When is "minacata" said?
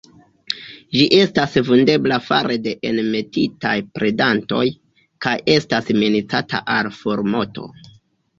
6.01-6.65